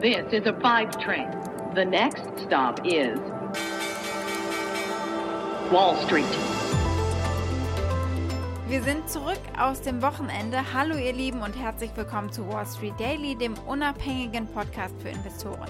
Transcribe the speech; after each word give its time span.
This 0.00 0.32
is 0.32 0.46
a 0.46 0.54
five 0.62 0.98
train. 0.98 1.28
The 1.74 1.84
next 1.84 2.22
stop 2.46 2.80
is 2.86 3.18
Wall 5.70 5.94
Street. 6.06 6.24
Wir 8.66 8.82
sind 8.82 9.10
zurück 9.10 9.42
aus 9.58 9.82
dem 9.82 10.00
Wochenende. 10.00 10.64
Hallo 10.72 10.96
ihr 10.96 11.12
Lieben 11.12 11.42
und 11.42 11.54
herzlich 11.54 11.90
willkommen 11.96 12.32
zu 12.32 12.48
Wall 12.48 12.64
Street 12.64 12.98
Daily, 12.98 13.34
dem 13.34 13.52
unabhängigen 13.66 14.46
Podcast 14.46 14.94
für 15.02 15.10
Investoren. 15.10 15.68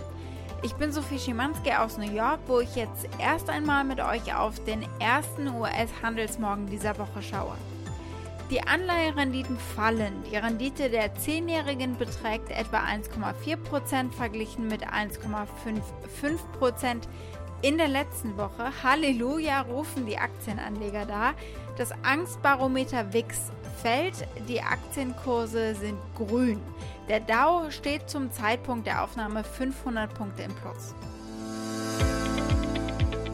Ich 0.63 0.75
bin 0.75 0.93
Sophie 0.93 1.19
Schimanski 1.19 1.73
aus 1.73 1.99
New 1.99 2.13
York, 2.13 2.39
wo 2.47 2.61
ich 2.61 2.77
jetzt 2.77 3.09
erst 3.19 3.51
einmal 3.51 3.83
mit 3.83 3.99
euch 3.99 4.33
auf 4.33 4.63
den 4.63 4.87
ersten 5.01 5.49
US-Handelsmorgen 5.49 6.69
dieser 6.69 6.97
Woche 6.99 7.21
schaue. 7.21 7.57
Die 8.51 8.67
Anleiherenditen 8.67 9.57
fallen. 9.57 10.25
Die 10.31 10.37
Rendite 10.37 10.91
der 10.91 11.15
10-Jährigen 11.15 11.97
beträgt 11.97 12.51
etwa 12.51 12.79
1,4% 12.79 14.11
verglichen 14.11 14.67
mit 14.67 14.89
1,55% 14.89 17.03
in 17.63 17.79
der 17.79 17.87
letzten 17.87 18.37
Woche. 18.37 18.73
Halleluja 18.83 19.61
rufen 19.61 20.05
die 20.05 20.19
Aktienanleger 20.19 21.07
da. 21.07 21.35
Das 21.79 21.93
Angstbarometer 22.03 23.13
WIX 23.13 23.53
fällt, 23.81 24.27
die 24.49 24.61
Aktienkurse 24.61 25.77
sind 25.77 25.99
grün. 26.17 26.61
Der 27.09 27.21
Dow 27.21 27.71
steht 27.71 28.11
zum 28.11 28.33
Zeitpunkt 28.33 28.87
der 28.87 29.05
Aufnahme 29.05 29.45
500 29.45 30.13
Punkte 30.13 30.43
im 30.43 30.55
Plus. 30.57 30.97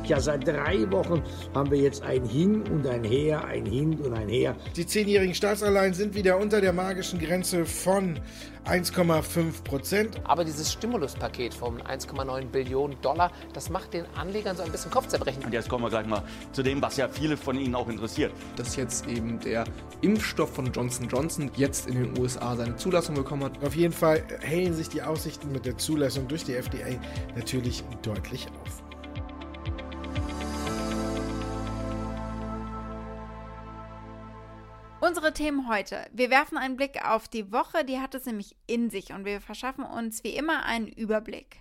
Ja, 0.06 0.20
seit 0.20 0.46
drei 0.46 0.88
Wochen 0.92 1.20
haben 1.52 1.68
wir 1.68 1.78
jetzt 1.78 2.04
ein 2.04 2.24
Hin 2.26 2.62
und 2.70 2.86
ein 2.86 3.02
Her, 3.02 3.44
ein 3.44 3.66
Hin 3.66 3.98
und 3.98 4.14
ein 4.14 4.28
Her. 4.28 4.54
Die 4.76 4.86
zehnjährigen 4.86 5.34
Staatsanleihen 5.34 5.94
sind 5.94 6.14
wieder 6.14 6.38
unter 6.38 6.60
der 6.60 6.72
magischen 6.72 7.18
Grenze 7.18 7.66
von 7.66 8.20
1,5 8.66 9.64
Prozent. 9.64 10.20
Aber 10.22 10.44
dieses 10.44 10.72
Stimuluspaket 10.72 11.54
von 11.54 11.82
1,9 11.82 12.44
Billionen 12.46 12.96
Dollar, 13.00 13.32
das 13.52 13.68
macht 13.68 13.94
den 13.94 14.06
Anlegern 14.14 14.56
so 14.56 14.62
ein 14.62 14.70
bisschen 14.70 14.92
Kopfzerbrechen. 14.92 15.44
Und 15.44 15.52
jetzt 15.52 15.68
kommen 15.68 15.82
wir 15.82 15.90
gleich 15.90 16.06
mal 16.06 16.22
zu 16.52 16.62
dem, 16.62 16.80
was 16.80 16.96
ja 16.96 17.08
viele 17.08 17.36
von 17.36 17.58
Ihnen 17.58 17.74
auch 17.74 17.88
interessiert. 17.88 18.32
Dass 18.54 18.76
jetzt 18.76 19.08
eben 19.08 19.40
der 19.40 19.64
Impfstoff 20.02 20.54
von 20.54 20.70
Johnson 20.72 21.08
Johnson 21.08 21.50
jetzt 21.56 21.88
in 21.88 21.94
den 21.94 22.16
USA 22.16 22.54
seine 22.54 22.76
Zulassung 22.76 23.16
bekommen 23.16 23.42
hat. 23.42 23.64
Auf 23.64 23.74
jeden 23.74 23.92
Fall 23.92 24.22
hellen 24.40 24.72
sich 24.72 24.88
die 24.88 25.02
Aussichten 25.02 25.50
mit 25.50 25.66
der 25.66 25.76
Zulassung 25.78 26.28
durch 26.28 26.44
die 26.44 26.54
FDA 26.54 26.96
natürlich 27.34 27.82
deutlich 28.02 28.46
auf. 28.62 28.85
Unsere 34.98 35.34
Themen 35.34 35.68
heute. 35.68 36.08
Wir 36.12 36.30
werfen 36.30 36.56
einen 36.56 36.76
Blick 36.76 37.04
auf 37.04 37.28
die 37.28 37.52
Woche, 37.52 37.84
die 37.84 38.00
hat 38.00 38.14
es 38.14 38.24
nämlich 38.24 38.56
in 38.66 38.88
sich 38.88 39.12
und 39.12 39.26
wir 39.26 39.42
verschaffen 39.42 39.84
uns 39.84 40.24
wie 40.24 40.34
immer 40.34 40.64
einen 40.64 40.88
Überblick. 40.88 41.58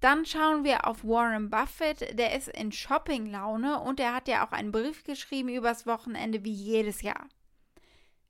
Dann 0.00 0.24
schauen 0.24 0.64
wir 0.64 0.86
auf 0.86 1.04
Warren 1.04 1.50
Buffett, 1.50 2.18
der 2.18 2.34
ist 2.34 2.48
in 2.48 2.72
Shopping-Laune 2.72 3.78
und 3.78 4.00
er 4.00 4.14
hat 4.14 4.26
ja 4.26 4.44
auch 4.44 4.52
einen 4.52 4.72
Brief 4.72 5.04
geschrieben 5.04 5.50
übers 5.50 5.86
Wochenende 5.86 6.44
wie 6.44 6.52
jedes 6.52 7.02
Jahr. 7.02 7.28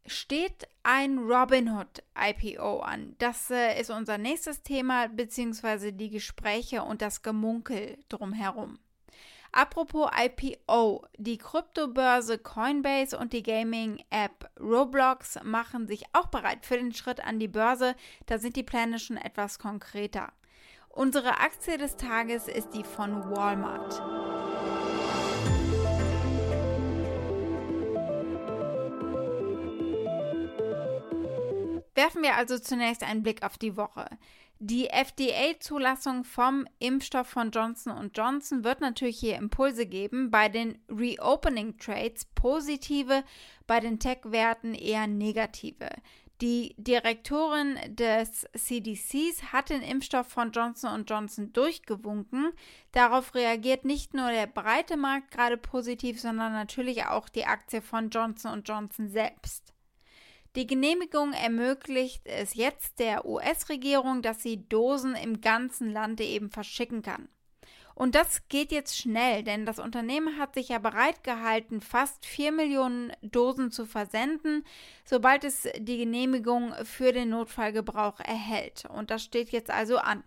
Steht 0.07 0.67
ein 0.83 1.19
Robinhood 1.19 2.03
IPO 2.19 2.81
an? 2.81 3.15
Das 3.19 3.48
äh, 3.51 3.81
ist 3.81 3.91
unser 3.91 4.19
nächstes 4.19 4.65
Thema, 4.65 5.07
beziehungsweise 5.07 5.93
die 5.93 6.11
Gespräche 6.11 6.83
und 6.83 7.01
das 7.01 7.23
Gemunkel 7.23 7.97
drumherum. 8.09 8.81
Apropos 9.55 10.08
IPO, 10.19 11.06
die 11.19 11.36
Kryptobörse 11.36 12.39
Coinbase 12.39 13.19
und 13.19 13.34
die 13.34 13.42
Gaming-App 13.42 14.50
Roblox 14.58 15.41
machen 15.45 15.86
sich 15.86 16.05
auch 16.14 16.28
bereit 16.28 16.64
für 16.64 16.78
den 16.78 16.95
Schritt 16.95 17.22
an 17.22 17.39
die 17.39 17.48
Börse. 17.48 17.95
Da 18.25 18.39
sind 18.39 18.56
die 18.56 18.62
Pläne 18.62 18.98
schon 18.98 19.19
etwas 19.19 19.58
konkreter. 19.58 20.33
Unsere 20.89 21.39
Aktie 21.41 21.77
des 21.77 21.97
Tages 21.97 22.48
ist 22.48 22.70
die 22.70 22.83
von 22.83 23.30
Walmart. 23.30 24.00
Werfen 31.95 32.23
wir 32.23 32.36
also 32.36 32.58
zunächst 32.58 33.02
einen 33.02 33.23
Blick 33.23 33.45
auf 33.45 33.58
die 33.58 33.77
Woche. 33.77 34.08
Die 34.64 34.89
FDA-Zulassung 34.90 36.23
vom 36.23 36.68
Impfstoff 36.78 37.27
von 37.27 37.50
Johnson 37.50 38.12
Johnson 38.14 38.62
wird 38.62 38.80
natürlich 38.80 39.18
hier 39.18 39.34
Impulse 39.34 39.86
geben. 39.86 40.30
Bei 40.30 40.48
den 40.48 40.78
Reopening 40.89 41.78
Trades 41.78 42.27
positive, 42.36 43.24
bei 43.67 43.80
den 43.80 43.98
Tech-Werten 43.98 44.74
eher 44.74 45.08
negative. 45.08 45.90
Die 46.40 46.77
Direktorin 46.78 47.77
des 47.89 48.46
CDCs 48.56 49.52
hat 49.52 49.70
den 49.70 49.83
Impfstoff 49.83 50.28
von 50.28 50.52
Johnson 50.52 51.06
Johnson 51.08 51.52
durchgewunken. 51.52 52.52
Darauf 52.92 53.34
reagiert 53.34 53.84
nicht 53.84 54.14
nur 54.14 54.30
der 54.30 54.46
breite 54.46 54.96
Markt 54.96 55.33
gerade 55.33 55.56
positiv, 55.56 56.20
sondern 56.20 56.52
natürlich 56.52 57.06
auch 57.06 57.29
die 57.29 57.46
Aktie 57.46 57.83
von 57.83 58.11
Johnson 58.11 58.62
Johnson 58.64 59.08
selbst. 59.08 59.72
Die 60.55 60.67
Genehmigung 60.67 61.33
ermöglicht 61.33 62.27
es 62.27 62.55
jetzt 62.55 62.98
der 62.98 63.24
US-Regierung, 63.24 64.20
dass 64.20 64.42
sie 64.42 64.68
Dosen 64.68 65.14
im 65.14 65.40
ganzen 65.40 65.90
Lande 65.90 66.24
eben 66.24 66.51
verschicken 66.51 67.01
kann. 67.01 67.29
Und 67.95 68.14
das 68.14 68.48
geht 68.48 68.73
jetzt 68.73 68.96
schnell, 68.98 69.42
denn 69.42 69.67
das 69.67 69.79
Unternehmen 69.79 70.39
hat 70.39 70.55
sich 70.55 70.68
ja 70.68 70.79
bereit 70.79 71.24
gehalten, 71.24 71.80
fast 71.80 72.24
4 72.27 72.52
Millionen 72.52 73.12
Dosen 73.23 73.70
zu 73.70 73.86
versenden, 73.86 74.64
sobald 75.05 75.45
es 75.45 75.68
die 75.79 75.98
Genehmigung 75.98 76.74
für 76.85 77.12
den 77.12 77.30
Notfallgebrauch 77.30 78.20
erhält. 78.20 78.86
Und 78.86 79.11
das 79.11 79.23
steht 79.23 79.51
jetzt 79.51 79.70
also 79.70 79.98
an. 79.98 80.24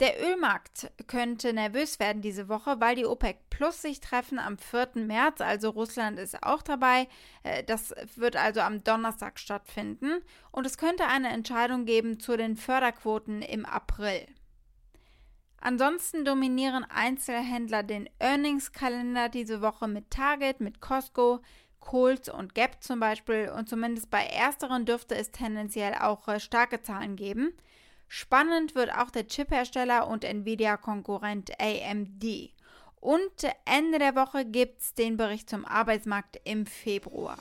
Der 0.00 0.20
Ölmarkt 0.20 0.90
könnte 1.06 1.52
nervös 1.52 2.00
werden 2.00 2.22
diese 2.22 2.48
Woche, 2.48 2.80
weil 2.80 2.96
die 2.96 3.06
OPEC 3.06 3.50
Plus 3.50 3.82
sich 3.82 4.00
treffen 4.00 4.38
am 4.38 4.58
4. 4.58 4.90
März, 4.94 5.40
also 5.40 5.70
Russland 5.70 6.18
ist 6.18 6.42
auch 6.42 6.62
dabei. 6.62 7.08
Äh, 7.42 7.62
das 7.64 7.94
wird 8.16 8.36
also 8.36 8.60
am 8.60 8.82
Donnerstag 8.82 9.38
stattfinden 9.38 10.22
und 10.50 10.66
es 10.66 10.78
könnte 10.78 11.06
eine 11.06 11.28
Entscheidung 11.28 11.84
geben 11.84 12.18
zu 12.18 12.36
den 12.36 12.56
Förderquoten 12.56 13.42
im 13.42 13.64
April. 13.64 14.26
Ansonsten 15.60 16.24
dominieren 16.24 16.84
Einzelhändler 16.84 17.84
den 17.84 18.08
Earnings-Kalender 18.18 19.28
diese 19.28 19.62
Woche 19.62 19.86
mit 19.86 20.10
Target, 20.10 20.60
mit 20.60 20.80
Costco, 20.80 21.40
Kohl's 21.78 22.28
und 22.28 22.56
Gap 22.56 22.82
zum 22.82 22.98
Beispiel 22.98 23.52
und 23.56 23.68
zumindest 23.68 24.10
bei 24.10 24.24
ersteren 24.24 24.84
dürfte 24.86 25.14
es 25.14 25.30
tendenziell 25.30 25.94
auch 25.94 26.26
äh, 26.26 26.40
starke 26.40 26.82
Zahlen 26.82 27.14
geben. 27.14 27.52
Spannend 28.14 28.74
wird 28.74 28.94
auch 28.94 29.10
der 29.10 29.26
Chiphersteller 29.26 30.06
und 30.06 30.22
Nvidia-Konkurrent 30.22 31.52
AMD. 31.58 32.52
Und 33.00 33.22
Ende 33.64 33.98
der 33.98 34.14
Woche 34.14 34.44
gibt 34.44 34.82
es 34.82 34.92
den 34.92 35.16
Bericht 35.16 35.48
zum 35.48 35.64
Arbeitsmarkt 35.64 36.38
im 36.44 36.66
Februar. 36.66 37.38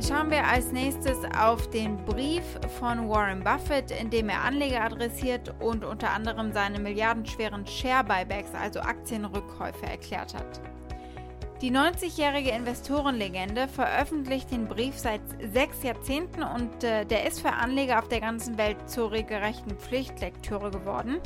Schauen 0.00 0.32
wir 0.32 0.44
als 0.44 0.72
nächstes 0.72 1.16
auf 1.38 1.70
den 1.70 2.04
Brief 2.04 2.42
von 2.80 3.08
Warren 3.08 3.44
Buffett, 3.44 3.92
in 3.92 4.10
dem 4.10 4.28
er 4.28 4.42
Anleger 4.42 4.82
adressiert 4.82 5.54
und 5.60 5.84
unter 5.84 6.10
anderem 6.10 6.52
seine 6.52 6.80
milliardenschweren 6.80 7.64
Share-Buybacks, 7.64 8.52
also 8.52 8.80
Aktienrückkäufe, 8.80 9.86
erklärt 9.86 10.34
hat. 10.34 10.60
Die 11.62 11.72
90-jährige 11.72 12.50
Investorenlegende 12.50 13.66
veröffentlicht 13.66 14.50
den 14.50 14.68
Brief 14.68 14.98
seit 14.98 15.22
sechs 15.54 15.82
Jahrzehnten 15.82 16.42
und 16.42 16.84
äh, 16.84 17.06
der 17.06 17.26
ist 17.26 17.40
für 17.40 17.52
Anleger 17.52 17.98
auf 17.98 18.08
der 18.08 18.20
ganzen 18.20 18.58
Welt 18.58 18.90
zur 18.90 19.10
regelrechten 19.10 19.74
Pflichtlektüre 19.74 20.70
geworden. 20.70 21.18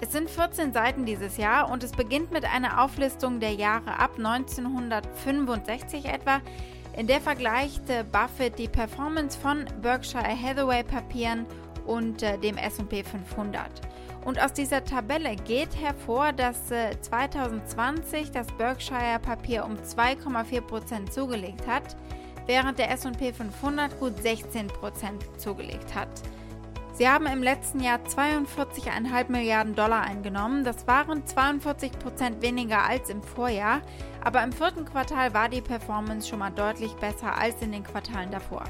Es 0.00 0.12
sind 0.12 0.30
14 0.30 0.72
Seiten 0.72 1.04
dieses 1.04 1.36
Jahr 1.36 1.68
und 1.68 1.82
es 1.82 1.90
beginnt 1.90 2.30
mit 2.30 2.44
einer 2.44 2.84
Auflistung 2.84 3.40
der 3.40 3.54
Jahre 3.54 3.98
ab 3.98 4.12
1965 4.18 6.04
etwa. 6.04 6.40
In 6.96 7.08
der 7.08 7.20
vergleicht 7.20 7.90
äh, 7.90 8.04
Buffett 8.04 8.60
die 8.60 8.68
Performance 8.68 9.36
von 9.36 9.64
Berkshire 9.82 10.40
Hathaway 10.40 10.84
Papieren 10.84 11.44
und 11.86 12.22
äh, 12.22 12.38
dem 12.38 12.56
SP 12.56 13.02
500. 13.02 13.80
Und 14.26 14.42
aus 14.42 14.52
dieser 14.52 14.84
Tabelle 14.84 15.36
geht 15.36 15.80
hervor, 15.80 16.32
dass 16.32 16.56
2020 16.66 18.20
äh, 18.26 18.32
das 18.32 18.48
Berkshire-Papier 18.48 19.64
um 19.64 19.76
2,4% 19.76 21.10
zugelegt 21.10 21.64
hat, 21.68 21.96
während 22.46 22.80
der 22.80 22.90
SP 22.90 23.30
500 23.30 24.00
gut 24.00 24.14
16% 24.18 24.68
zugelegt 25.38 25.94
hat. 25.94 26.08
Sie 26.94 27.08
haben 27.08 27.26
im 27.26 27.40
letzten 27.40 27.78
Jahr 27.78 28.00
42,5 28.00 29.30
Milliarden 29.30 29.76
Dollar 29.76 30.02
eingenommen. 30.02 30.64
Das 30.64 30.88
waren 30.88 31.22
42% 31.22 32.42
weniger 32.42 32.82
als 32.82 33.10
im 33.10 33.22
Vorjahr, 33.22 33.80
aber 34.24 34.42
im 34.42 34.50
vierten 34.50 34.86
Quartal 34.86 35.34
war 35.34 35.48
die 35.48 35.60
Performance 35.60 36.28
schon 36.28 36.40
mal 36.40 36.50
deutlich 36.50 36.94
besser 36.94 37.38
als 37.38 37.62
in 37.62 37.70
den 37.70 37.84
Quartalen 37.84 38.32
davor. 38.32 38.64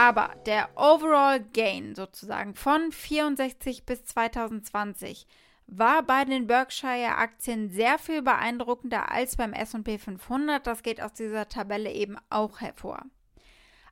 Aber 0.00 0.34
der 0.46 0.70
Overall 0.76 1.40
Gain 1.52 1.94
sozusagen 1.94 2.54
von 2.54 2.90
64 2.90 3.84
bis 3.84 4.02
2020 4.06 5.26
war 5.66 6.02
bei 6.02 6.24
den 6.24 6.46
Berkshire-Aktien 6.46 7.68
sehr 7.68 7.98
viel 7.98 8.22
beeindruckender 8.22 9.12
als 9.12 9.36
beim 9.36 9.52
SP 9.52 10.00
500. 10.00 10.66
Das 10.66 10.82
geht 10.82 11.02
aus 11.02 11.12
dieser 11.12 11.50
Tabelle 11.50 11.92
eben 11.92 12.16
auch 12.30 12.62
hervor. 12.62 13.02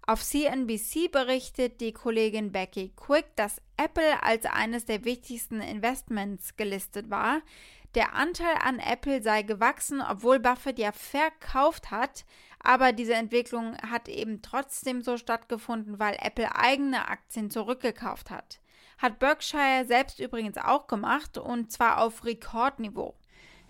Auf 0.07 0.25
CNBC 0.25 1.13
berichtet 1.13 1.83
die 1.83 1.93
Kollegin 1.93 2.53
Becky 2.53 2.95
Quick, 2.97 3.27
dass 3.37 3.61
Apple 3.77 4.23
als 4.23 4.47
eines 4.47 4.87
der 4.87 5.05
wichtigsten 5.05 5.61
Investments 5.61 6.57
gelistet 6.57 7.11
war. 7.11 7.43
Der 7.95 8.15
Anteil 8.15 8.57
an 8.63 8.79
Apple 8.79 9.23
sei 9.23 9.43
gewachsen, 9.43 10.03
obwohl 10.03 10.39
Buffett 10.39 10.79
ja 10.79 10.93
verkauft 10.93 11.91
hat, 11.91 12.25
aber 12.61 12.93
diese 12.93 13.15
Entwicklung 13.15 13.77
hat 13.79 14.09
eben 14.09 14.43
trotzdem 14.43 15.01
so 15.01 15.17
stattgefunden, 15.17 15.99
weil 15.99 16.17
Apple 16.21 16.55
eigene 16.55 17.09
Aktien 17.09 17.51
zurückgekauft 17.51 18.31
hat. 18.31 18.61
Hat 18.99 19.19
Berkshire 19.19 19.85
selbst 19.87 20.19
übrigens 20.19 20.59
auch 20.59 20.87
gemacht 20.87 21.39
und 21.39 21.73
zwar 21.73 22.03
auf 22.03 22.25
Rekordniveau. 22.25 23.15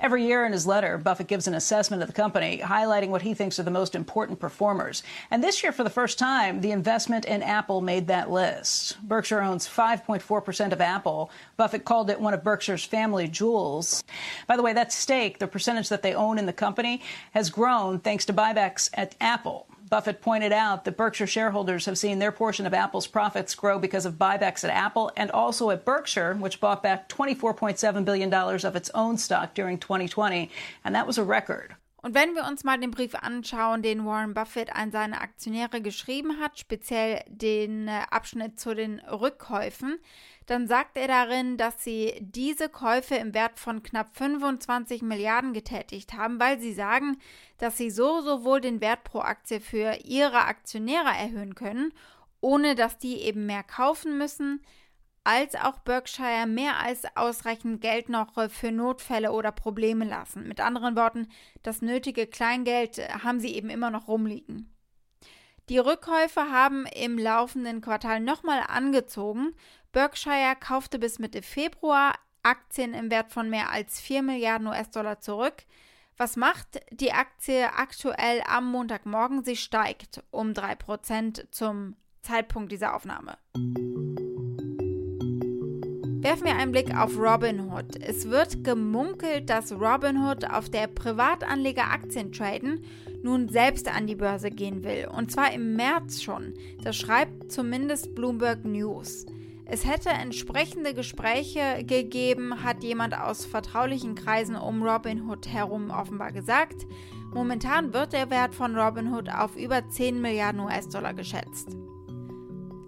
Every 0.01 0.25
year 0.25 0.47
in 0.47 0.53
his 0.53 0.65
letter, 0.65 0.97
Buffett 0.97 1.27
gives 1.27 1.49
an 1.49 1.55
assessment 1.55 2.03
of 2.03 2.09
the 2.09 2.15
company, 2.15 2.61
highlighting 2.63 3.09
what 3.09 3.23
he 3.23 3.35
thinks 3.35 3.59
are 3.59 3.65
the 3.65 3.71
most 3.73 3.97
important 3.97 4.39
performers. 4.39 5.03
And 5.29 5.43
this 5.43 5.61
year, 5.63 5.73
for 5.73 5.83
the 5.83 5.91
first 5.91 6.21
time, 6.21 6.61
the 6.61 6.71
investment 6.71 7.25
in 7.25 7.43
Apple 7.43 7.81
made 7.81 8.07
that 8.07 8.31
list. 8.31 8.97
Berkshire 9.03 9.41
owns 9.41 9.67
5.4% 9.67 10.73
of 10.73 10.81
Apple. 10.81 11.33
Buffett 11.57 11.85
called 11.85 12.11
it 12.11 12.21
one 12.21 12.33
of 12.33 12.45
Berkshire's 12.45 12.85
family 12.85 13.27
jewels. 13.27 14.05
By 14.47 14.57
the 14.57 14.63
way, 14.63 14.73
that 14.73 14.93
stake, 14.93 15.41
the 15.41 15.49
percentage 15.49 15.89
that 15.89 16.03
they 16.03 16.15
own 16.15 16.39
in 16.39 16.47
the 16.47 16.53
company, 16.53 17.03
has 17.33 17.51
grown 17.51 17.99
thanks 17.99 18.25
to 18.27 18.33
buybacks 18.33 18.91
at 18.95 19.17
Apple. 19.21 19.67
Buffett 19.89 20.21
pointed 20.21 20.53
out 20.53 20.85
that 20.85 20.97
Berkshire 20.97 21.27
shareholders 21.27 21.87
have 21.87 21.97
seen 21.99 22.19
their 22.19 22.31
portion 22.31 22.67
of 22.67 22.75
Apple's 22.75 23.07
profits 23.07 23.55
grow 23.55 23.79
because 23.79 24.05
of 24.05 24.15
buybacks 24.15 24.63
at 24.63 24.71
Apple 24.71 25.11
and 25.17 25.31
also 25.31 25.71
at 25.71 25.85
Berkshire, 25.85 26.35
which 26.35 26.61
bought 26.61 26.83
back 26.83 27.09
$24.7 27.09 28.05
billion 28.05 28.33
of 28.33 28.77
its 28.77 28.91
own 28.95 29.17
stock 29.17 29.55
during 29.55 29.79
2020. 29.79 30.51
And 30.85 30.95
that 30.95 31.07
was 31.07 31.17
a 31.19 31.25
record. 31.25 31.75
Und 32.01 32.15
wenn 32.15 32.35
wir 32.35 32.47
uns 32.47 32.63
mal 32.63 32.79
den 32.79 32.93
Brief 32.93 33.17
anschauen, 33.17 33.83
den 33.83 34.07
Warren 34.07 34.33
Buffett 34.33 34.75
an 34.75 34.93
seine 34.93 35.21
Aktionäre 35.21 35.81
geschrieben 35.81 36.39
hat, 36.39 36.59
speziell 36.59 37.25
den 37.27 37.89
äh, 37.89 38.03
Abschnitt 38.11 38.61
zu 38.61 38.75
den 38.75 39.01
Rückkäufen, 39.01 39.99
dann 40.47 40.69
sagt 40.69 40.97
er 40.97 41.09
darin, 41.09 41.57
dass 41.57 41.83
sie 41.83 42.15
diese 42.21 42.69
Käufe 42.69 43.17
im 43.17 43.35
Wert 43.35 43.59
von 43.59 43.83
knapp 43.83 44.17
25 44.17 45.03
Milliarden 45.03 45.53
getätigt 45.53 46.13
haben, 46.13 46.39
weil 46.39 46.61
sie 46.61 46.73
sagen, 46.73 47.19
dass 47.59 47.77
sie 47.77 47.91
so 47.91 48.21
sowohl 48.23 48.61
den 48.61 48.81
Wert 48.81 49.03
pro 49.03 49.19
Aktie 49.19 49.61
für 49.61 49.99
ihre 50.05 50.45
Aktionäre 50.45 51.09
erhöhen 51.09 51.57
können, 51.57 51.93
ohne 52.41 52.77
dass 52.77 52.99
die 52.99 53.23
eben 53.23 53.45
mehr 53.47 53.65
kaufen 53.65 54.17
müssen, 54.17 54.63
als 55.25 55.55
auch 55.55 55.79
Berkshire 55.81 56.47
mehr 56.47 56.79
als 56.79 57.05
ausreichend 57.17 57.81
Geld 57.81 58.09
noch 58.09 58.51
für 58.51 58.73
Notfälle 58.73 59.33
oder 59.33 59.53
Probleme 59.53 60.05
lassen. 60.05 60.49
Mit 60.49 60.61
anderen 60.61 60.97
Worten, 60.97 61.29
das 61.63 61.83
nötige 61.83 62.27
Kleingeld 62.27 62.99
haben 63.23 63.41
sie 63.41 63.55
eben 63.55 63.71
immer 63.71 63.91
noch 63.91 64.09
rumliegen. 64.09 64.73
Die 65.69 65.79
Rückkäufe 65.79 66.51
haben 66.51 66.87
im 66.87 67.19
laufenden 67.19 67.83
Quartal 67.83 68.21
nochmal 68.21 68.63
angezogen. 68.67 69.55
Berkshire 69.93 70.57
kaufte 70.59 70.99
bis 70.99 71.19
Mitte 71.19 71.43
Februar 71.43 72.15
Aktien 72.43 72.95
im 72.95 73.11
Wert 73.11 73.31
von 73.33 73.51
mehr 73.51 73.71
als 73.71 74.01
4 74.01 74.23
Milliarden 74.23 74.69
US-Dollar 74.69 75.21
zurück. 75.21 75.65
Was 76.17 76.37
macht 76.37 76.81
die 76.91 77.13
Aktie 77.13 77.73
aktuell 77.75 78.43
am 78.49 78.71
Montagmorgen? 78.71 79.45
Sie 79.45 79.57
steigt 79.57 80.23
um 80.31 80.53
3% 80.53 81.51
zum 81.53 81.97
Zeitpunkt 82.23 82.73
dieser 82.73 82.95
Aufnahme. 82.95 83.39
Werfen 86.29 86.45
wir 86.45 86.57
einen 86.57 86.73
Blick 86.73 86.95
auf 86.95 87.19
Robinhood. 87.19 87.97
Es 88.03 88.29
wird 88.29 88.63
gemunkelt, 88.63 89.49
dass 89.49 89.73
Robinhood 89.73 90.45
auf 90.45 90.69
der 90.69 90.87
Privatanleger 90.87 91.91
Aktien 91.91 92.33
traden 92.33 92.85
nun 93.23 93.49
selbst 93.49 93.89
an 93.89 94.07
die 94.07 94.15
Börse 94.15 94.51
gehen 94.51 94.85
will. 94.85 95.09
Und 95.11 95.33
zwar 95.33 95.55
im 95.55 95.75
März 95.75 96.21
schon. 96.21 96.53
Das 96.85 96.99
schreibt 96.99 97.51
zumindest 97.51 98.15
Bloomberg 98.15 98.67
News. 98.67 99.25
Es 99.65 99.87
hätte 99.87 100.11
entsprechende 100.11 100.93
Gespräche 100.93 101.83
gegeben, 101.85 102.63
hat 102.63 102.85
jemand 102.85 103.19
aus 103.19 103.47
vertraulichen 103.47 104.15
Kreisen 104.15 104.57
um 104.57 104.83
Robinhood 104.83 105.49
herum 105.49 105.89
offenbar 105.89 106.33
gesagt. 106.33 106.87
Momentan 107.33 107.95
wird 107.95 108.13
der 108.13 108.29
Wert 108.29 108.55
von 108.55 108.77
Robinhood 108.77 109.31
auf 109.31 109.57
über 109.57 109.89
10 109.89 110.21
Milliarden 110.21 110.61
US-Dollar 110.61 111.15
geschätzt. 111.15 111.75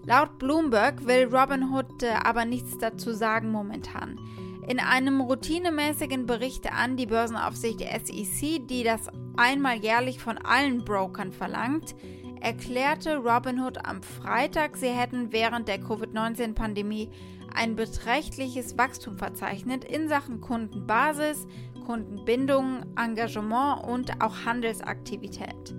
Laut 0.06 0.38
Bloomberg 0.38 1.06
will 1.06 1.28
Robinhood 1.34 2.02
äh, 2.02 2.14
aber 2.24 2.44
nichts 2.44 2.78
dazu 2.78 3.12
sagen 3.12 3.50
momentan. 3.50 4.18
In 4.66 4.80
einem 4.80 5.20
routinemäßigen 5.20 6.26
Bericht 6.26 6.72
an 6.72 6.96
die 6.96 7.06
Börsenaufsicht 7.06 7.80
SEC, 7.80 8.66
die 8.66 8.82
das 8.84 9.08
einmal 9.36 9.76
jährlich 9.76 10.20
von 10.20 10.38
allen 10.38 10.84
Brokern 10.84 11.32
verlangt, 11.32 11.94
erklärte 12.40 13.16
Robinhood 13.16 13.84
am 13.84 14.02
Freitag, 14.02 14.76
sie 14.76 14.88
hätten 14.88 15.32
während 15.32 15.68
der 15.68 15.80
Covid-19-Pandemie 15.80 17.10
ein 17.54 17.76
beträchtliches 17.76 18.78
Wachstum 18.78 19.18
verzeichnet 19.18 19.84
in 19.84 20.08
Sachen 20.08 20.40
Kundenbasis, 20.40 21.46
Kundenbindung, 21.84 22.84
Engagement 22.96 23.84
und 23.84 24.22
auch 24.22 24.44
Handelsaktivität. 24.44 25.74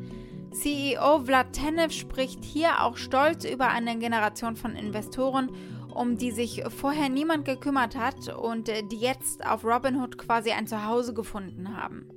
CEO 0.52 1.24
Vlad 1.26 1.54
Tenev 1.54 1.92
spricht 1.94 2.44
hier 2.44 2.84
auch 2.84 2.98
stolz 2.98 3.46
über 3.46 3.70
eine 3.70 3.98
Generation 3.98 4.56
von 4.56 4.76
Investoren, 4.76 5.50
um 5.94 6.18
die 6.18 6.32
sich 6.32 6.64
vorher 6.68 7.10
niemand 7.10 7.46
gekümmert 7.46 7.96
hat 7.96 8.28
und 8.28 8.68
die 8.68 9.00
jetzt 9.00 9.46
auf 9.46 9.64
Robinhood 9.64 10.18
quasi 10.18 10.52
ein 10.52 10.68
Zuhause 10.68 11.14
gefunden 11.14 11.78
haben. 11.78 12.10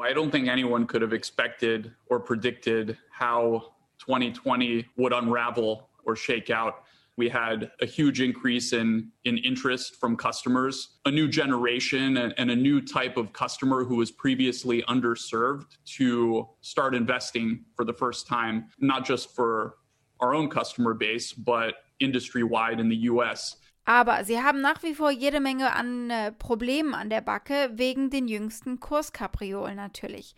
I 0.00 0.12
don't 0.14 0.30
think 0.30 0.48
anyone 0.48 0.86
could 0.86 1.02
have 1.02 1.14
expected 1.14 1.92
or 2.08 2.20
predicted 2.20 2.96
how 3.10 3.72
2020 3.98 4.86
would 4.96 5.12
unravel 5.12 5.88
or 6.04 6.14
shake 6.14 6.50
out. 6.50 6.74
We 7.18 7.28
had 7.28 7.72
a 7.82 7.84
huge 7.84 8.20
increase 8.20 8.72
in, 8.72 9.10
in 9.24 9.38
interest 9.38 9.96
from 9.96 10.16
customers, 10.16 10.98
a 11.04 11.10
new 11.10 11.26
generation 11.26 12.16
and, 12.16 12.50
a 12.50 12.54
new 12.54 12.80
type 12.80 13.16
of 13.16 13.32
customer 13.32 13.82
who 13.82 13.96
was 13.96 14.12
previously 14.12 14.84
underserved 14.88 15.66
to 15.96 16.48
start 16.60 16.94
investing 16.94 17.64
for 17.74 17.84
the 17.84 17.92
first 17.92 18.28
time, 18.28 18.68
not 18.78 19.04
just 19.04 19.34
for 19.34 19.78
our 20.20 20.32
own 20.32 20.48
customer 20.48 20.94
base, 20.94 21.32
but 21.32 21.74
industry 21.98 22.44
wide 22.44 22.78
in 22.78 22.88
the 22.88 23.10
US. 23.10 23.56
Aber 23.84 24.22
sie 24.24 24.40
haben 24.40 24.60
nach 24.60 24.82
wie 24.84 24.94
vor 24.94 25.10
jede 25.10 25.40
Menge 25.40 25.74
an 25.74 26.10
äh, 26.10 26.30
Problemen 26.30 26.94
an 26.94 27.10
der 27.10 27.22
Backe, 27.22 27.70
wegen 27.74 28.10
den 28.10 28.28
jüngsten 28.28 28.78
Kurskapriolen 28.78 29.74
natürlich. 29.74 30.36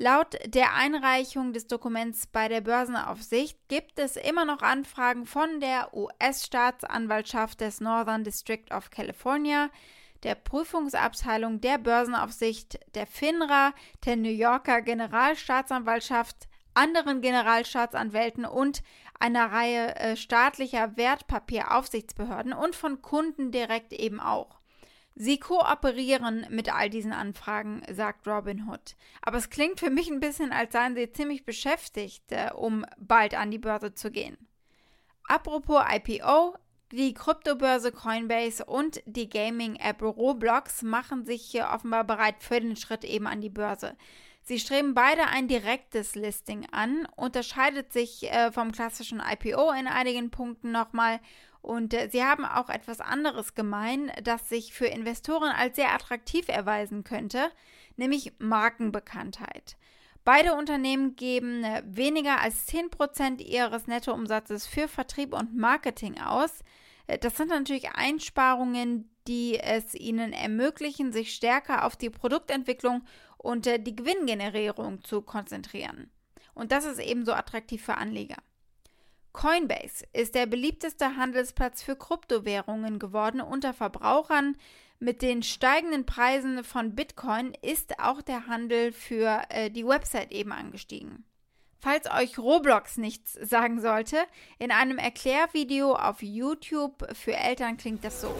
Laut 0.00 0.36
der 0.46 0.76
Einreichung 0.76 1.52
des 1.52 1.66
Dokuments 1.66 2.28
bei 2.28 2.46
der 2.46 2.60
Börsenaufsicht 2.60 3.58
gibt 3.66 3.98
es 3.98 4.14
immer 4.14 4.44
noch 4.44 4.62
Anfragen 4.62 5.26
von 5.26 5.58
der 5.58 5.92
US-Staatsanwaltschaft 5.92 7.60
des 7.60 7.80
Northern 7.80 8.22
District 8.22 8.72
of 8.72 8.90
California, 8.90 9.70
der 10.22 10.36
Prüfungsabteilung 10.36 11.60
der 11.60 11.78
Börsenaufsicht, 11.78 12.78
der 12.94 13.08
FINRA, 13.08 13.72
der 14.06 14.14
New 14.14 14.30
Yorker 14.30 14.82
Generalstaatsanwaltschaft, 14.82 16.46
anderen 16.74 17.20
Generalstaatsanwälten 17.20 18.44
und 18.44 18.84
einer 19.18 19.50
Reihe 19.50 19.96
äh, 19.96 20.14
staatlicher 20.14 20.96
Wertpapieraufsichtsbehörden 20.96 22.52
und 22.52 22.76
von 22.76 23.02
Kunden 23.02 23.50
direkt 23.50 23.92
eben 23.92 24.20
auch. 24.20 24.57
Sie 25.20 25.40
kooperieren 25.40 26.46
mit 26.48 26.72
all 26.72 26.88
diesen 26.90 27.12
Anfragen, 27.12 27.82
sagt 27.90 28.28
Robin 28.28 28.68
Hood. 28.68 28.94
Aber 29.20 29.36
es 29.36 29.50
klingt 29.50 29.80
für 29.80 29.90
mich 29.90 30.08
ein 30.08 30.20
bisschen, 30.20 30.52
als 30.52 30.72
seien 30.72 30.94
sie 30.94 31.10
ziemlich 31.10 31.44
beschäftigt, 31.44 32.30
äh, 32.30 32.50
um 32.54 32.86
bald 32.98 33.34
an 33.34 33.50
die 33.50 33.58
Börse 33.58 33.92
zu 33.92 34.12
gehen. 34.12 34.38
Apropos 35.24 35.82
IPO, 35.92 36.54
die 36.92 37.14
Kryptobörse 37.14 37.90
Coinbase 37.90 38.64
und 38.64 39.02
die 39.06 39.28
Gaming-App 39.28 40.00
Roblox 40.02 40.82
machen 40.82 41.26
sich 41.26 41.42
hier 41.42 41.70
offenbar 41.74 42.04
bereit 42.04 42.36
für 42.38 42.60
den 42.60 42.76
Schritt 42.76 43.02
eben 43.02 43.26
an 43.26 43.40
die 43.40 43.50
Börse. 43.50 43.96
Sie 44.44 44.60
streben 44.60 44.94
beide 44.94 45.26
ein 45.26 45.48
direktes 45.48 46.14
Listing 46.14 46.64
an, 46.70 47.08
unterscheidet 47.16 47.92
sich 47.92 48.30
äh, 48.30 48.52
vom 48.52 48.70
klassischen 48.70 49.20
IPO 49.20 49.72
in 49.72 49.88
einigen 49.88 50.30
Punkten 50.30 50.70
nochmal 50.70 51.18
und 51.60 51.94
äh, 51.94 52.08
sie 52.10 52.22
haben 52.22 52.44
auch 52.44 52.68
etwas 52.68 53.00
anderes 53.00 53.54
gemein, 53.54 54.12
das 54.22 54.48
sich 54.48 54.72
für 54.72 54.86
Investoren 54.86 55.50
als 55.50 55.76
sehr 55.76 55.92
attraktiv 55.92 56.48
erweisen 56.48 57.04
könnte, 57.04 57.50
nämlich 57.96 58.32
Markenbekanntheit. 58.38 59.76
Beide 60.24 60.54
Unternehmen 60.54 61.16
geben 61.16 61.64
äh, 61.64 61.82
weniger 61.86 62.40
als 62.40 62.68
10% 62.68 63.40
ihres 63.40 63.86
Nettoumsatzes 63.86 64.66
für 64.66 64.88
Vertrieb 64.88 65.34
und 65.34 65.56
Marketing 65.56 66.20
aus. 66.20 66.62
Äh, 67.06 67.18
das 67.18 67.36
sind 67.36 67.48
natürlich 67.48 67.90
Einsparungen, 67.92 69.10
die 69.26 69.58
es 69.58 69.94
ihnen 69.94 70.32
ermöglichen, 70.32 71.12
sich 71.12 71.34
stärker 71.34 71.84
auf 71.84 71.96
die 71.96 72.10
Produktentwicklung 72.10 73.04
und 73.36 73.66
die 73.66 73.94
Gewinngenerierung 73.94 75.02
zu 75.02 75.22
konzentrieren. 75.22 76.10
Und 76.54 76.72
das 76.72 76.84
ist 76.84 76.98
ebenso 76.98 77.32
attraktiv 77.32 77.84
für 77.84 77.96
Anleger. 77.96 78.36
Coinbase 79.38 80.04
ist 80.12 80.34
der 80.34 80.46
beliebteste 80.46 81.14
Handelsplatz 81.14 81.80
für 81.80 81.94
Kryptowährungen 81.94 82.98
geworden 82.98 83.40
unter 83.40 83.72
Verbrauchern. 83.72 84.56
Mit 84.98 85.22
den 85.22 85.44
steigenden 85.44 86.04
Preisen 86.04 86.64
von 86.64 86.96
Bitcoin 86.96 87.52
ist 87.62 88.00
auch 88.00 88.20
der 88.20 88.48
Handel 88.48 88.90
für 88.90 89.42
äh, 89.50 89.70
die 89.70 89.86
Website 89.86 90.32
eben 90.32 90.50
angestiegen. 90.50 91.24
Falls 91.78 92.10
euch 92.10 92.36
Roblox 92.36 92.96
nichts 92.96 93.34
sagen 93.34 93.80
sollte, 93.80 94.16
in 94.58 94.72
einem 94.72 94.98
Erklärvideo 94.98 95.94
auf 95.94 96.20
YouTube 96.20 97.06
für 97.14 97.36
Eltern 97.36 97.76
klingt 97.76 98.02
das 98.02 98.20
so. 98.20 98.34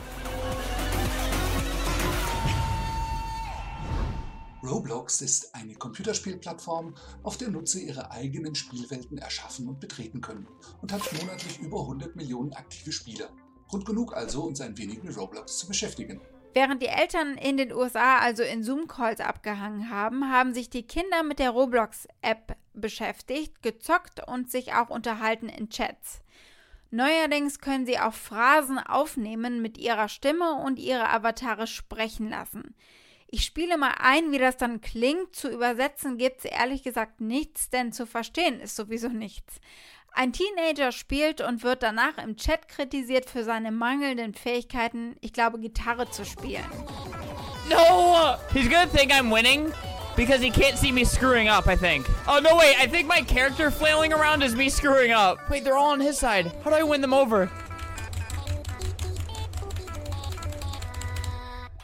Roblox 4.63 5.21
ist 5.21 5.55
eine 5.55 5.75
Computerspielplattform, 5.75 6.95
auf 7.23 7.37
der 7.37 7.49
Nutzer 7.49 7.79
ihre 7.79 8.11
eigenen 8.11 8.55
Spielwelten 8.55 9.19
erschaffen 9.19 9.69
und 9.69 9.79
betreten 9.79 10.21
können 10.21 10.49
und 10.83 10.93
hat 10.93 11.03
monatlich 11.21 11.61
über 11.61 11.81
100 11.81 12.17
Millionen 12.17 12.53
aktive 12.55 12.91
Spieler. 12.91 13.29
Grund 13.69 13.87
genug 13.87 14.17
also, 14.17 14.43
uns 14.43 14.61
ein 14.61 14.77
wenig 14.77 15.03
mit 15.03 15.17
Roblox 15.17 15.59
zu 15.59 15.69
beschäftigen. 15.69 16.21
Während 16.55 16.83
die 16.83 16.87
Eltern 16.87 17.37
in 17.37 17.57
den 17.57 17.73
USA 17.73 18.19
also 18.19 18.43
in 18.43 18.65
Zoom-Calls 18.65 19.21
abgehangen 19.21 19.91
haben, 19.91 20.33
haben 20.33 20.55
sich 20.55 20.71
die 20.71 20.83
Kinder 20.83 21.23
mit 21.23 21.39
der 21.39 21.51
Roblox-App 21.51 22.57
beschäftigt, 22.73 23.63
gezockt 23.63 24.27
und 24.27 24.51
sich 24.51 24.73
auch 24.73 24.89
unterhalten 24.89 25.49
in 25.49 25.69
Chats. 25.69 26.21
Neuerdings 26.91 27.61
können 27.61 27.87
sie 27.87 27.99
auch 27.99 28.15
Phrasen 28.15 28.79
aufnehmen 28.79 29.61
mit 29.61 29.77
ihrer 29.77 30.09
Stimme 30.09 30.55
und 30.55 30.79
ihre 30.79 31.11
Avatare 31.11 31.67
sprechen 31.67 32.31
lassen. 32.31 32.75
Ich 33.31 33.45
spiele 33.45 33.77
mal 33.77 33.95
ein, 33.99 34.33
wie 34.33 34.39
das 34.39 34.57
dann 34.57 34.81
klingt. 34.81 35.37
Zu 35.37 35.51
übersetzen 35.51 36.17
gibt 36.17 36.39
es 36.39 36.45
ehrlich 36.47 36.83
gesagt 36.83 37.21
nichts, 37.21 37.69
denn 37.69 37.93
zu 37.93 38.07
verstehen 38.07 38.59
ist 38.59 38.75
sowieso 38.75 39.09
nichts. 39.09 39.61
Ein 40.13 40.33
Teenager 40.33 40.93
spielt 40.93 41.43
und 41.43 41.63
wird 41.63 41.83
danach 41.83 42.17
im 42.17 42.37
Chat 42.37 42.69
kritisiert 42.69 43.29
für 43.29 43.45
seine 43.45 43.71
mangelnden 43.71 44.33
Fähigkeiten, 44.33 45.17
ich 45.21 45.35
glaube, 45.35 45.61
Gitarre 45.61 46.11
zu 46.11 46.25
spielen. 46.25 46.65
No! 47.69 48.37
He's 48.55 48.69
gonna 48.69 48.87
think 48.87 49.13
I'm 49.13 49.31
winning 49.31 49.73
because 50.17 50.41
he 50.43 50.51
can't 50.51 50.79
see 50.79 50.91
me 50.91 51.05
screwing 51.05 51.49
up, 51.49 51.67
I 51.67 51.77
think. 51.77 52.07
Oh, 52.27 52.41
no, 52.43 52.57
wait, 52.57 52.77
I 52.81 52.87
think 52.89 53.07
my 53.07 53.21
character 53.21 53.71
flailing 53.71 54.15
around 54.15 54.43
is 54.43 54.57
me 54.57 54.71
screwing 54.71 55.13
up. 55.13 55.39
Wait, 55.51 55.65
they're 55.65 55.77
all 55.77 55.93
on 55.93 56.01
his 56.01 56.19
side. 56.19 56.51
How 56.65 56.71
do 56.71 56.77
I 56.77 56.83
win 56.83 57.03
them 57.03 57.13
over? 57.13 57.51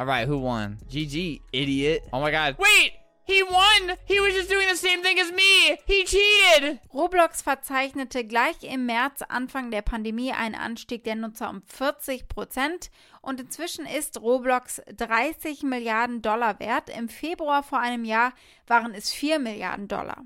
All 0.04 0.10
right, 0.10 0.28
who 0.28 0.36
won? 0.36 0.76
GG, 0.90 1.40
idiot. 1.50 2.02
Oh 2.12 2.20
my 2.20 2.30
god. 2.30 2.56
Wait! 2.58 2.92
He 3.22 3.42
won! 3.42 3.96
He 4.04 4.20
was 4.20 4.34
just 4.34 4.50
doing 4.50 4.68
the 4.68 4.76
same 4.76 5.02
thing 5.02 5.18
as 5.18 5.32
me! 5.32 5.78
He 5.86 6.04
cheated! 6.04 6.78
Roblox 6.92 7.40
verzeichnete 7.40 8.24
gleich 8.24 8.62
im 8.64 8.84
März, 8.84 9.22
Anfang 9.26 9.70
der 9.70 9.80
Pandemie, 9.80 10.32
einen 10.32 10.56
Anstieg 10.56 11.04
der 11.04 11.14
Nutzer 11.14 11.48
um 11.48 11.62
40 11.62 12.28
Prozent 12.28 12.90
und 13.22 13.40
inzwischen 13.40 13.86
ist 13.86 14.20
Roblox 14.20 14.82
30 14.94 15.62
Milliarden 15.62 16.20
Dollar 16.20 16.60
wert. 16.60 16.90
Im 16.90 17.08
Februar 17.08 17.62
vor 17.62 17.78
einem 17.78 18.04
Jahr 18.04 18.34
waren 18.66 18.92
es 18.92 19.10
4 19.10 19.38
Milliarden 19.38 19.88
Dollar. 19.88 20.22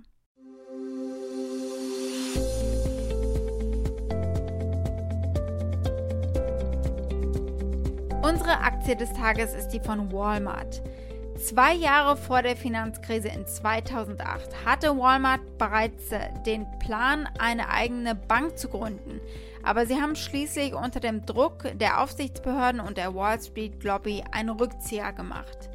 Unsere 8.28 8.58
Aktie 8.58 8.94
des 8.94 9.14
Tages 9.14 9.54
ist 9.54 9.68
die 9.68 9.80
von 9.80 10.12
Walmart. 10.12 10.82
Zwei 11.38 11.72
Jahre 11.72 12.14
vor 12.14 12.42
der 12.42 12.56
Finanzkrise 12.56 13.28
in 13.28 13.46
2008 13.46 14.66
hatte 14.66 14.98
Walmart 14.98 15.40
bereits 15.56 16.12
äh, 16.12 16.28
den 16.44 16.66
Plan, 16.78 17.26
eine 17.38 17.70
eigene 17.70 18.14
Bank 18.14 18.58
zu 18.58 18.68
gründen. 18.68 19.22
Aber 19.62 19.86
sie 19.86 19.94
haben 19.94 20.14
schließlich 20.14 20.74
unter 20.74 21.00
dem 21.00 21.24
Druck 21.24 21.72
der 21.78 22.02
Aufsichtsbehörden 22.02 22.82
und 22.82 22.98
der 22.98 23.14
Wall 23.14 23.40
Street 23.40 23.82
Lobby 23.82 24.22
einen 24.30 24.50
Rückzieher 24.50 25.14
gemacht. 25.14 25.70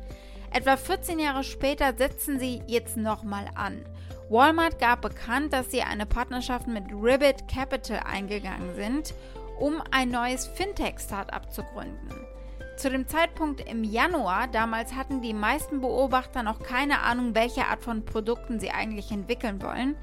Etwa 0.51 0.77
14 0.77 1.17
Jahre 1.17 1.43
später 1.43 1.95
setzen 1.98 2.39
sie 2.39 2.62
jetzt 2.67 2.98
nochmal 2.98 3.50
an. 3.55 3.83
Walmart 4.29 4.77
gab 4.77 5.01
bekannt, 5.01 5.53
dass 5.53 5.72
sie 5.72 5.81
eine 5.81 6.05
Partnerschaft 6.05 6.67
mit 6.67 6.83
Ribbit 6.93 7.48
Capital 7.48 8.01
eingegangen 8.05 8.75
sind, 8.75 9.15
um 9.60 9.81
ein 9.89 10.12
neues 10.12 10.45
Fintech-Startup 10.45 11.51
zu 11.51 11.63
gründen. 11.63 12.32
Zu 12.75 12.89
dem 12.89 13.08
Zeitpunkt 13.08 13.62
im 13.62 13.84
Januar, 13.84 14.48
damals 14.48 14.94
hatten 14.94 15.22
die 15.22 15.34
meisten 15.34 15.80
Beobachter 15.80 16.44
noch 16.44 16.60
keine 16.60 17.01
Ahnung, 17.01 17.36
welche 17.36 17.68
Art 17.68 17.84
von 17.84 18.03
Produkten 18.03 18.60
sie 18.60 18.72
eigentlich 18.72 19.12
entwickeln 19.12 19.62
wollen. 19.62 19.96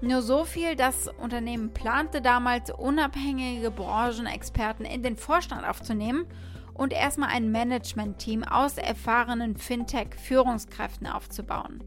Nur 0.00 0.22
so 0.22 0.44
viel, 0.44 0.76
das 0.76 1.08
Unternehmen 1.08 1.72
plante 1.72 2.20
damals, 2.20 2.70
unabhängige 2.70 3.70
Branchenexperten 3.70 4.84
in 4.84 5.02
den 5.02 5.16
Vorstand 5.16 5.66
aufzunehmen 5.66 6.26
und 6.74 6.92
erstmal 6.92 7.30
ein 7.30 7.50
Management-Team 7.50 8.44
aus 8.44 8.78
erfahrenen 8.78 9.56
Fintech-Führungskräften 9.56 11.06
aufzubauen. 11.06 11.82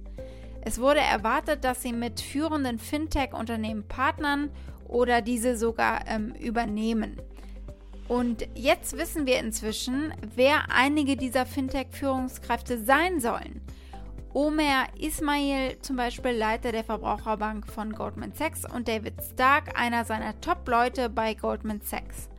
Es 0.63 0.79
wurde 0.79 0.99
erwartet, 0.99 1.63
dass 1.63 1.81
sie 1.81 1.93
mit 1.93 2.19
führenden 2.21 2.79
Fintech-Unternehmen 2.79 3.87
partnern 3.87 4.49
oder 4.87 5.21
diese 5.21 5.57
sogar 5.57 6.07
ähm, 6.07 6.33
übernehmen. 6.35 7.21
Und 8.07 8.47
jetzt 8.55 8.97
wissen 8.97 9.25
wir 9.25 9.39
inzwischen, 9.39 10.13
wer 10.35 10.71
einige 10.71 11.15
dieser 11.15 11.45
Fintech-Führungskräfte 11.45 12.83
sein 12.83 13.19
sollen. 13.19 13.61
Omer 14.33 14.85
Ismail, 14.97 15.77
zum 15.81 15.97
Beispiel 15.97 16.31
Leiter 16.31 16.71
der 16.71 16.83
Verbraucherbank 16.85 17.67
von 17.67 17.91
Goldman 17.91 18.33
Sachs, 18.33 18.63
und 18.65 18.87
David 18.87 19.15
Stark, 19.33 19.77
einer 19.79 20.05
seiner 20.05 20.39
Top-Leute 20.39 21.09
bei 21.09 21.33
Goldman 21.33 21.81
Sachs. 21.81 22.29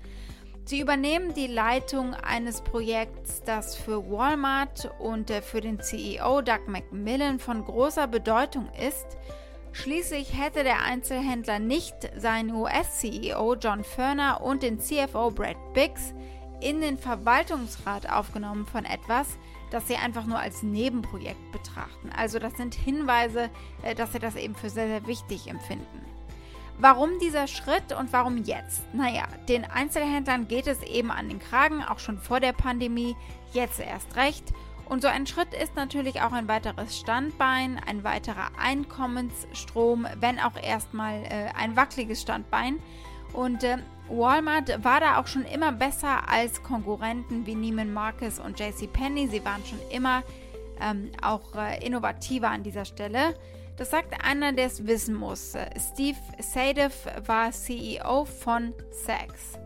Sie 0.64 0.81
übernehmen 0.81 1.35
die 1.35 1.49
Leitung 1.49 2.14
eines 2.14 2.62
Projekts, 2.62 3.42
das 3.42 3.76
für 3.76 4.11
Walmart 4.11 4.90
und 5.00 5.31
für 5.31 5.61
den 5.61 5.81
CEO 5.81 6.40
Doug 6.40 6.69
McMillan 6.69 7.38
von 7.40 7.64
großer 7.64 8.07
Bedeutung 8.07 8.71
ist 8.75 9.19
Schließlich 9.73 10.38
hätte 10.38 10.64
der 10.64 10.83
Einzelhändler 10.83 11.59
nicht 11.59 11.95
seinen 12.17 12.55
US-CEO 12.55 13.55
John 13.55 13.85
Ferner 13.85 14.43
und 14.43 14.62
den 14.62 14.79
CFO 14.79 15.31
Brad 15.31 15.57
Biggs 15.73 16.12
in 16.61 16.81
den 16.81 16.99
Verwaltungsrat 16.99 18.09
aufgenommen 18.11 18.67
von 18.67 18.85
etwas, 18.85 19.38
das 19.71 19.88
sie 19.88 19.97
einfach 19.97 20.26
nur 20.26 20.38
als 20.38 20.62
Nebenprojekt 20.62 21.50
betrachten. 21.52 22.11
Also 22.14 22.38
das 22.38 22.55
sind 22.57 22.75
Hinweise, 22.75 23.49
äh, 23.83 23.95
dass 23.95 24.12
sie 24.12 24.19
das 24.19 24.37
eben 24.37 24.55
für 24.55 24.69
sehr, 24.69 24.87
sehr 24.87 25.07
wichtig 25.07 25.49
empfinden. 25.49 26.00
Warum 26.79 27.19
dieser 27.21 27.47
Schritt 27.47 27.93
und 27.99 28.12
warum 28.12 28.45
jetzt? 28.45 28.83
Naja, 28.95 29.25
den 29.49 29.64
Einzelhändlern 29.64 30.49
geht 30.49 30.67
es 30.67 30.83
eben 30.83 31.11
an 31.11 31.29
den 31.29 31.38
Kragen, 31.38 31.83
auch 31.83 31.99
schon 31.99 32.19
vor 32.19 32.41
der 32.41 32.52
Pandemie, 32.52 33.17
jetzt 33.52 33.81
erst 33.81 34.17
recht. 34.17 34.52
Und 34.93 35.01
so 35.01 35.09
ein 35.09 35.27
Schritt 35.27 35.55
ist 35.55 35.75
natürlich 35.75 36.21
auch 36.21 36.33
ein 36.33 36.49
weiteres 36.49 36.99
Standbein, 36.99 37.81
ein 37.87 38.05
weiterer 38.05 38.51
Einkommensstrom, 38.59 40.07
wenn 40.21 40.39
auch 40.39 40.63
erstmal 40.63 41.25
äh, 41.25 41.49
ein 41.59 41.77
wackeliges 41.77 42.21
Standbein. 42.21 42.79
Und 43.33 43.65
äh, 43.65 43.79
Walmart 44.11 44.85
war 44.85 45.01
da 45.01 45.19
auch 45.19 45.29
schon 45.29 45.47
immer 45.47 45.73
besser 45.73 46.29
als 46.29 46.63
Konkurrenten 46.63 47.47
wie 47.47 47.55
Neiman 47.55 47.95
Marcus 47.95 48.39
und 48.39 48.61
JCPenney. 48.61 49.29
Sie 49.29 49.43
waren 49.47 49.65
schon 49.65 49.81
immer 49.89 50.25
ähm, 50.79 51.11
auch 51.23 51.55
äh, 51.55 51.83
innovativer 51.83 52.51
an 52.51 52.63
dieser 52.63 52.85
Stelle. 52.85 53.35
Das 53.79 53.93
sagt 53.93 54.23
einer, 54.23 54.53
der 54.53 54.67
es 54.67 54.87
wissen 54.87 55.15
muss. 55.15 55.57
Steve 55.91 56.19
Sadef 56.39 57.07
war 57.25 57.51
CEO 57.51 58.27
von 58.27 58.75
Saks. 58.91 59.59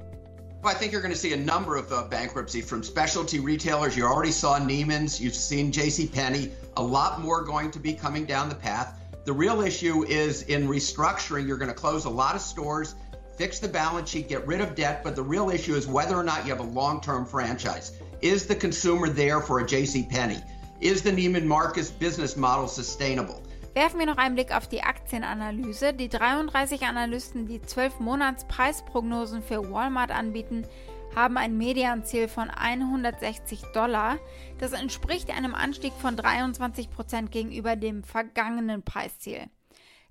I 0.66 0.74
think 0.74 0.90
you're 0.90 1.00
going 1.00 1.14
to 1.14 1.18
see 1.18 1.32
a 1.32 1.36
number 1.36 1.76
of 1.76 1.92
uh, 1.92 2.02
bankruptcy 2.08 2.60
from 2.60 2.82
specialty 2.82 3.38
retailers. 3.38 3.96
You 3.96 4.04
already 4.04 4.32
saw 4.32 4.58
Neiman's, 4.58 5.20
you've 5.20 5.34
seen 5.34 5.70
J.C. 5.70 6.08
Penney. 6.08 6.50
A 6.76 6.82
lot 6.82 7.20
more 7.20 7.42
going 7.42 7.70
to 7.70 7.78
be 7.78 7.92
coming 7.92 8.24
down 8.24 8.48
the 8.48 8.56
path. 8.56 9.00
The 9.24 9.32
real 9.32 9.60
issue 9.60 10.04
is 10.06 10.42
in 10.42 10.66
restructuring. 10.66 11.46
You're 11.46 11.56
going 11.56 11.68
to 11.68 11.74
close 11.74 12.04
a 12.04 12.10
lot 12.10 12.34
of 12.34 12.40
stores, 12.40 12.96
fix 13.36 13.60
the 13.60 13.68
balance 13.68 14.10
sheet, 14.10 14.28
get 14.28 14.44
rid 14.44 14.60
of 14.60 14.74
debt. 14.74 15.04
But 15.04 15.14
the 15.14 15.22
real 15.22 15.50
issue 15.50 15.74
is 15.74 15.86
whether 15.86 16.16
or 16.16 16.24
not 16.24 16.44
you 16.44 16.50
have 16.50 16.60
a 16.60 16.68
long-term 16.68 17.26
franchise. 17.26 17.92
Is 18.20 18.46
the 18.46 18.56
consumer 18.56 19.08
there 19.08 19.40
for 19.40 19.60
a 19.60 19.66
J.C. 19.66 20.08
Penney? 20.10 20.42
Is 20.80 21.00
the 21.00 21.12
Neiman 21.12 21.44
Marcus 21.44 21.92
business 21.92 22.36
model 22.36 22.66
sustainable? 22.66 23.45
Werfen 23.76 23.98
wir 23.98 24.06
noch 24.06 24.16
einen 24.16 24.36
Blick 24.36 24.56
auf 24.56 24.68
die 24.68 24.82
Aktienanalyse. 24.82 25.92
Die 25.92 26.08
33 26.08 26.84
Analysten, 26.84 27.46
die 27.46 27.60
12 27.60 28.00
Monats 28.00 28.46
Preisprognosen 28.46 29.42
für 29.42 29.70
Walmart 29.70 30.12
anbieten, 30.12 30.66
haben 31.14 31.36
ein 31.36 31.58
Medianziel 31.58 32.26
von 32.28 32.48
160 32.48 33.60
Dollar. 33.74 34.16
Das 34.56 34.72
entspricht 34.72 35.28
einem 35.28 35.54
Anstieg 35.54 35.92
von 35.92 36.16
23 36.16 36.88
Prozent 36.88 37.30
gegenüber 37.30 37.76
dem 37.76 38.02
vergangenen 38.02 38.82
Preisziel. 38.82 39.42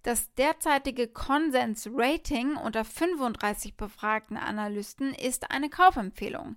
Das 0.04 0.32
derzeitige 0.36 1.08
Konsens-Rating 1.08 2.58
unter 2.58 2.86
35 2.86 3.76
befragten 3.76 4.38
Analysten 4.38 5.12
ist 5.12 5.50
eine 5.50 5.72
Kaufempfehlung. 5.72 6.56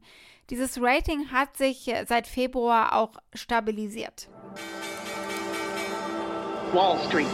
Dieses 0.51 0.79
Rating 0.79 1.33
hat 1.33 1.57
sich 1.57 1.91
seit 2.07 2.27
Februar 2.27 2.95
auch 2.95 3.13
stabilisiert. 3.33 4.29
Wall 6.73 6.99
Street. 7.09 7.27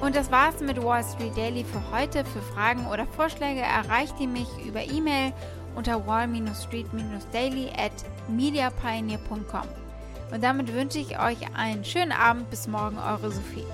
Und 0.00 0.14
das 0.14 0.30
war's 0.30 0.60
mit 0.60 0.82
Wall 0.82 1.02
Street 1.02 1.36
Daily 1.36 1.64
für 1.64 1.82
heute. 1.90 2.24
Für 2.24 2.40
Fragen 2.40 2.86
oder 2.86 3.06
Vorschläge 3.06 3.60
erreicht 3.60 4.14
ihr 4.20 4.28
mich 4.28 4.48
über 4.64 4.82
E-Mail 4.82 5.32
unter 5.74 6.06
wall-street-daily 6.06 7.70
at 7.76 7.92
mediapioneer.com. 8.28 9.68
Und 10.32 10.42
damit 10.42 10.72
wünsche 10.72 10.98
ich 10.98 11.18
euch 11.18 11.38
einen 11.56 11.84
schönen 11.84 12.12
Abend. 12.12 12.48
Bis 12.50 12.66
morgen, 12.66 12.98
eure 12.98 13.30
Sophie. 13.30 13.64